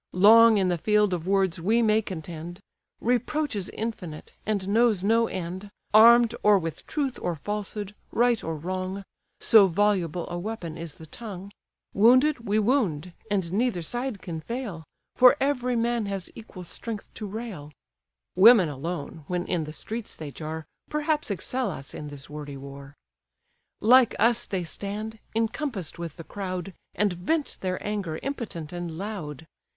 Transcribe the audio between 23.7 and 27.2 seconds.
Like us they stand, encompass'd with the crowd, And